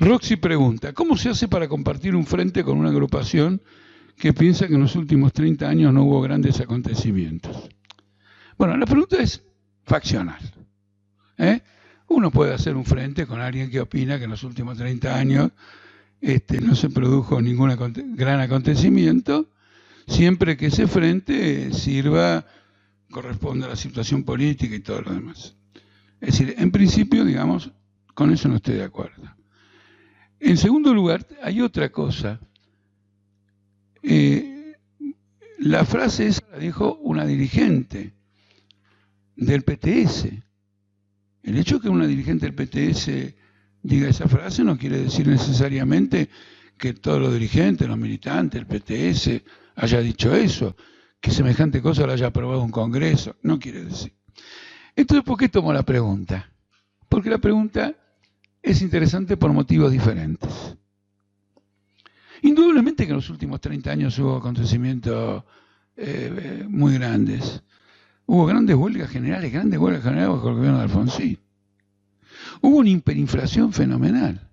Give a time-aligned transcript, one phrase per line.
[0.00, 3.60] Roxy pregunta, ¿cómo se hace para compartir un frente con una agrupación
[4.16, 7.68] que piensa que en los últimos 30 años no hubo grandes acontecimientos?
[8.56, 9.44] Bueno, la pregunta es
[9.84, 10.40] faccional.
[11.36, 11.60] ¿eh?
[12.08, 15.50] Uno puede hacer un frente con alguien que opina que en los últimos 30 años
[16.22, 17.76] este, no se produjo ningún
[18.16, 19.50] gran acontecimiento,
[20.08, 22.46] siempre que ese frente sirva,
[23.10, 25.56] corresponda a la situación política y todo lo demás.
[26.22, 27.70] Es decir, en principio, digamos,
[28.14, 29.39] con eso no estoy de acuerdo.
[30.40, 32.40] En segundo lugar, hay otra cosa.
[34.02, 34.74] Eh,
[35.58, 38.14] la frase esa la dijo una dirigente
[39.36, 40.28] del PTS.
[41.42, 43.34] El hecho de que una dirigente del PTS
[43.82, 46.28] diga esa frase no quiere decir necesariamente
[46.76, 49.42] que todos los dirigentes, los militantes, el PTS
[49.76, 50.76] haya dicho eso,
[51.20, 54.14] que semejante cosa la haya aprobado un Congreso, no quiere decir.
[54.96, 56.50] Entonces, ¿por qué tomo la pregunta?
[57.08, 57.94] Porque la pregunta
[58.62, 60.76] es interesante por motivos diferentes.
[62.42, 65.44] Indudablemente que en los últimos 30 años hubo acontecimientos
[65.96, 67.62] eh, muy grandes.
[68.26, 71.38] Hubo grandes huelgas generales, grandes huelgas generales bajo el gobierno de Alfonsín.
[72.62, 74.48] Hubo una hiperinflación fenomenal.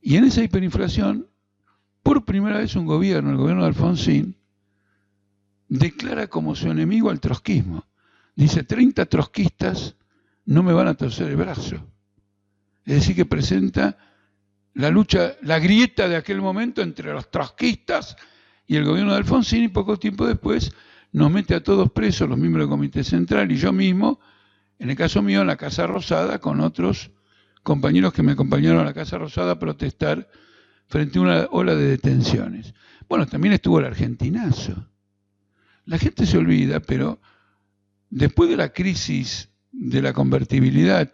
[0.00, 1.28] Y en esa hiperinflación,
[2.02, 4.36] por primera vez un gobierno, el gobierno de Alfonsín,
[5.68, 7.86] declara como su enemigo al trotskismo.
[8.34, 9.96] Dice, 30 trotskistas
[10.44, 11.91] no me van a torcer el brazo.
[12.84, 13.96] Es decir, que presenta
[14.74, 18.16] la lucha, la grieta de aquel momento entre los trotskistas
[18.66, 20.72] y el gobierno de Alfonsín y poco tiempo después
[21.12, 24.18] nos mete a todos presos, los miembros del Comité Central y yo mismo,
[24.78, 27.10] en el caso mío, en la Casa Rosada, con otros
[27.62, 30.28] compañeros que me acompañaron a la Casa Rosada a protestar
[30.86, 32.74] frente a una ola de detenciones.
[33.08, 34.88] Bueno, también estuvo el argentinazo.
[35.84, 37.20] La gente se olvida, pero
[38.08, 41.12] después de la crisis de la convertibilidad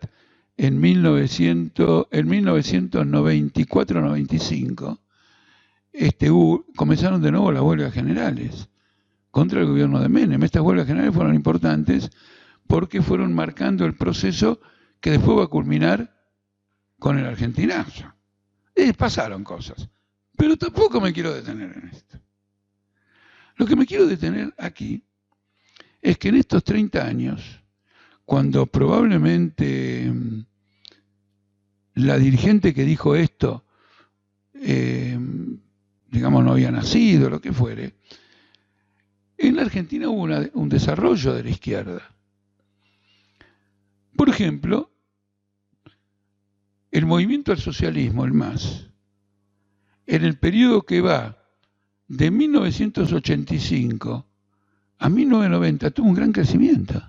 [0.59, 4.99] en, 1900, en 1994-95,
[5.93, 6.31] este,
[6.77, 8.69] comenzaron de nuevo las huelgas generales
[9.31, 10.43] contra el gobierno de Menem.
[10.43, 12.11] Estas huelgas generales fueron importantes
[12.67, 14.61] porque fueron marcando el proceso
[15.01, 16.13] que después va a culminar
[16.99, 18.13] con el argentinazo.
[18.97, 19.89] Pasaron cosas,
[20.37, 22.19] pero tampoco me quiero detener en esto.
[23.57, 25.05] Lo que me quiero detener aquí
[26.01, 27.61] es que en estos 30 años,
[28.25, 30.48] cuando probablemente mm,
[31.99, 33.65] la dirigente que dijo esto,
[34.55, 35.19] eh,
[36.11, 37.97] digamos, no había nacido, lo que fuere,
[39.37, 42.03] en la Argentina hubo un desarrollo de la izquierda.
[44.17, 44.93] Por ejemplo,
[46.91, 48.91] el movimiento al socialismo, el MAS,
[50.07, 51.37] en el periodo que va
[52.07, 54.27] de 1985
[54.99, 57.03] a 1990 tuvo un gran crecimiento.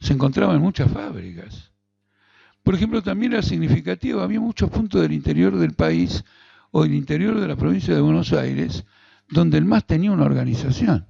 [0.00, 1.69] Se encontraba en muchas fábricas.
[2.62, 6.24] Por ejemplo, también era significativo, había muchos puntos del interior del país
[6.70, 8.84] o del interior de la provincia de Buenos Aires
[9.30, 11.06] donde el MAS tenía una organización.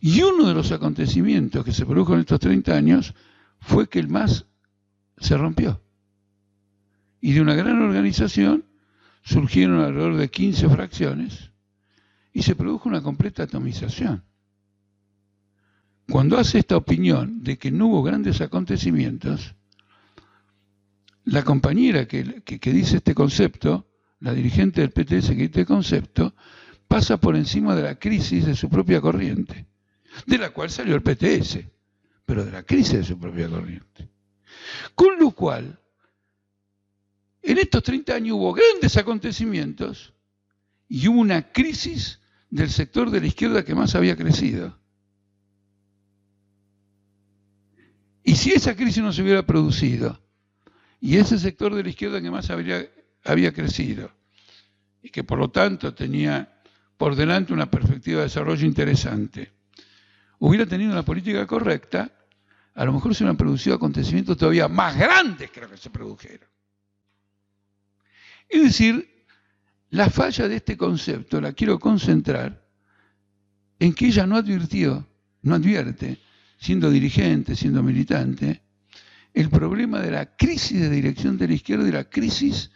[0.00, 3.14] Y uno de los acontecimientos que se produjo en estos 30 años
[3.60, 4.46] fue que el MAS
[5.18, 5.82] se rompió.
[7.20, 8.64] Y de una gran organización
[9.22, 11.50] surgieron alrededor de 15 fracciones
[12.32, 14.24] y se produjo una completa atomización.
[16.10, 19.54] Cuando hace esta opinión de que no hubo grandes acontecimientos,
[21.24, 23.86] la compañera que, dice este concepto,
[24.18, 26.34] la dirigente del PTS que dice este concepto,
[26.88, 29.66] pasa por encima de la crisis de su propia corriente,
[30.26, 31.60] de la cual salió el PTS,
[32.26, 34.08] pero de la crisis de su propia corriente.
[34.96, 35.78] Con lo cual,
[37.40, 40.12] en estos 30 años hubo grandes acontecimientos
[40.88, 42.18] y hubo una crisis
[42.50, 44.79] del sector de la izquierda que más había crecido.
[48.22, 50.20] Y si esa crisis no se hubiera producido,
[51.00, 54.12] y ese sector de la izquierda que más había, crecido,
[55.02, 56.60] y que por lo tanto tenía
[56.96, 59.52] por delante una perspectiva de desarrollo interesante,
[60.38, 62.12] hubiera tenido una política correcta,
[62.74, 66.48] a lo mejor se hubieran producido acontecimientos todavía más grandes que los que se produjeron.
[68.48, 69.24] Es decir,
[69.90, 72.62] la falla de este concepto la quiero concentrar
[73.78, 75.06] en que ella no advirtió,
[75.42, 76.20] no advierte,
[76.60, 78.62] siendo dirigente, siendo militante,
[79.32, 82.70] el problema de la crisis de dirección de la izquierda y la crisis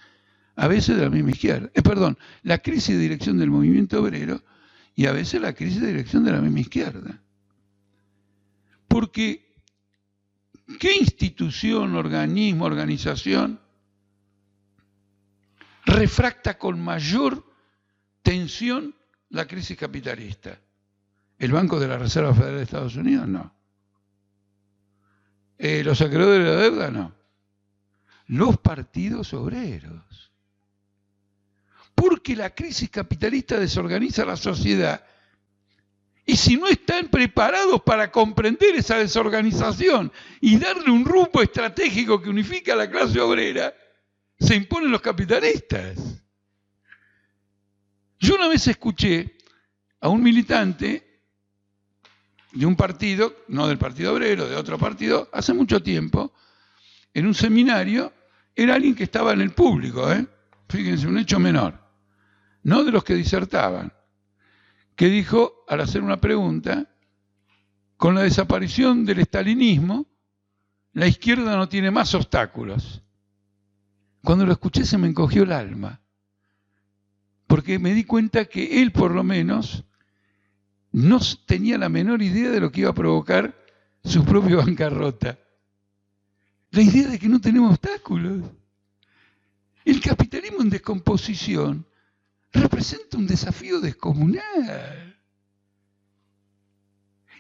[0.57, 1.71] a veces de la misma izquierda.
[1.75, 4.43] Eh, perdón, la crisis de dirección del movimiento obrero
[4.95, 7.21] y a veces la crisis de dirección de la misma izquierda.
[8.89, 9.55] Porque,
[10.79, 13.61] ¿qué institución, organismo, organización
[15.85, 17.45] refracta con mayor
[18.23, 18.95] tensión
[19.29, 20.59] la crisis capitalista?
[21.39, 23.29] ¿El Banco de la Reserva Federal de Estados Unidos?
[23.29, 23.53] No.
[25.59, 26.91] Eh, ¿Los acreedores de la deuda?
[26.91, 27.15] No.
[28.27, 30.33] los partidos obreros.
[31.95, 35.05] Porque la crisis capitalista desorganiza la sociedad.
[36.27, 40.11] Y si no están preparados para comprender esa desorganización
[40.41, 43.75] y darle un rumbo estratégico que unifica a la clase obrera,
[44.39, 45.99] se imponen los capitalistas.
[48.19, 49.37] Yo una vez escuché
[50.01, 51.04] a un militante
[52.55, 56.33] de un partido, no del Partido Obrero, de otro partido, hace mucho tiempo,
[57.13, 58.13] en un seminario,
[58.55, 60.27] era alguien que estaba en el público, ¿eh?
[60.69, 61.81] fíjense, un hecho menor,
[62.63, 63.93] no de los que disertaban,
[64.95, 66.89] que dijo, al hacer una pregunta,
[67.97, 70.07] con la desaparición del estalinismo,
[70.93, 73.03] la izquierda no tiene más obstáculos.
[74.23, 76.01] Cuando lo escuché se me encogió el alma,
[77.49, 79.85] porque me di cuenta que él por lo menos
[80.95, 83.53] no tenía la menor idea de lo que iba a provocar
[84.05, 85.37] su propia bancarrota.
[86.71, 88.45] La idea de que no tenemos obstáculos.
[89.85, 91.85] El capitalismo en descomposición
[92.53, 95.21] representa un desafío descomunal.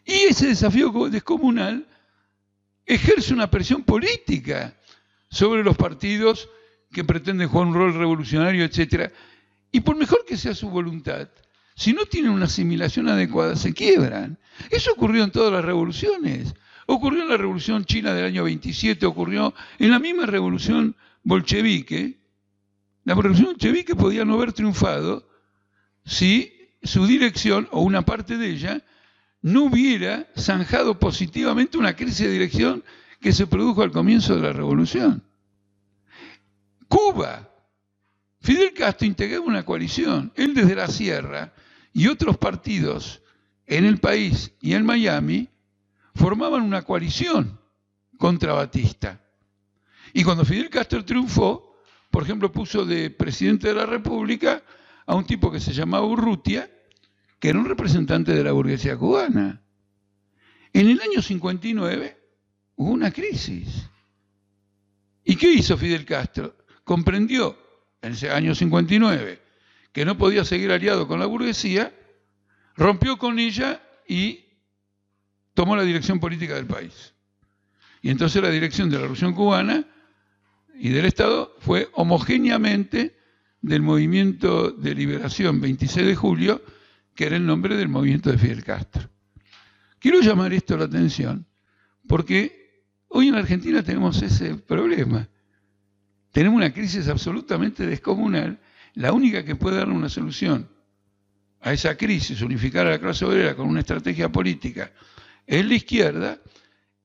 [0.04, 1.86] Y ese desafío descomunal
[2.84, 4.76] ejerce una presión política
[5.28, 6.48] sobre los partidos
[6.90, 9.12] que pretenden jugar un rol revolucionario, etc.
[9.70, 11.28] Y por mejor que sea su voluntad,
[11.74, 14.38] si no tienen una asimilación adecuada, se quiebran.
[14.70, 16.54] Eso ocurrió en todas las revoluciones.
[16.86, 22.18] Ocurrió en la revolución china del año 27, ocurrió en la misma revolución bolchevique.
[23.04, 25.28] La revolución bolchevique podía no haber triunfado
[26.04, 28.84] si su dirección o una parte de ella
[29.42, 32.84] no hubiera zanjado positivamente una crisis de dirección
[33.20, 35.24] que se produjo al comienzo de la revolución.
[36.88, 37.50] Cuba.
[38.40, 41.54] Fidel Castro integraba una coalición, él desde la sierra
[41.94, 43.22] y otros partidos
[43.66, 45.48] en el país y en Miami
[46.14, 47.58] formaban una coalición
[48.18, 49.20] contra Batista.
[50.12, 51.78] Y cuando Fidel Castro triunfó,
[52.10, 54.62] por ejemplo, puso de presidente de la República
[55.06, 56.70] a un tipo que se llamaba Urrutia,
[57.38, 59.62] que era un representante de la burguesía cubana.
[60.72, 62.18] En el año 59
[62.76, 63.88] hubo una crisis.
[65.24, 66.56] ¿Y qué hizo Fidel Castro?
[66.84, 67.56] comprendió
[68.02, 69.43] en ese año 59
[69.94, 71.94] que no podía seguir aliado con la burguesía,
[72.76, 74.44] rompió con ella y
[75.54, 77.14] tomó la dirección política del país.
[78.02, 79.86] Y entonces la dirección de la Revolución Cubana
[80.74, 83.16] y del Estado fue homogéneamente
[83.62, 86.62] del movimiento de liberación 26 de julio,
[87.14, 89.08] que era el nombre del movimiento de Fidel Castro.
[90.00, 91.46] Quiero llamar esto la atención
[92.08, 95.28] porque hoy en Argentina tenemos ese problema.
[96.32, 98.58] Tenemos una crisis absolutamente descomunal.
[98.94, 100.68] La única que puede dar una solución
[101.60, 104.92] a esa crisis, unificar a la clase obrera con una estrategia política,
[105.46, 106.40] es la izquierda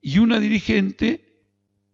[0.02, 1.44] y una dirigente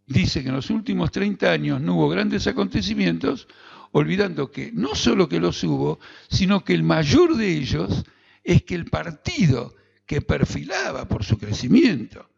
[0.06, 3.48] dice que en los últimos 30 años no hubo grandes acontecimientos,
[3.92, 6.00] olvidando que no solo que los hubo,
[6.30, 8.04] sino que el mayor de ellos
[8.44, 9.76] es que el partido
[10.06, 12.30] que perfilaba por su crecimiento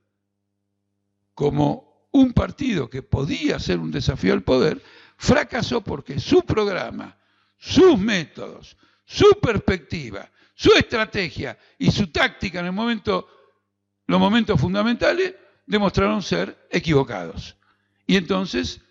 [1.37, 4.81] como un partido que podía ser un desafío al poder,
[5.17, 7.15] fracasó porque su programa,
[7.57, 13.27] sus métodos, su perspectiva, su estrategia y su táctica en el momento,
[14.07, 17.55] los momentos fundamentales demostraron ser equivocados.
[18.05, 18.81] Y entonces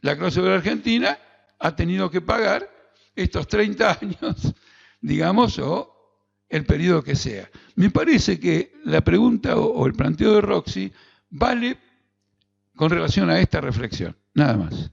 [0.00, 1.18] la clase obrera argentina
[1.58, 2.70] ha tenido que pagar
[3.16, 4.54] estos 30 años,
[5.00, 5.90] digamos, o
[6.48, 7.50] el periodo que sea.
[7.74, 10.92] Me parece que la pregunta o el planteo de Roxy
[11.30, 11.78] vale
[12.76, 14.16] con relación a esta reflexión.
[14.34, 14.90] Nada más.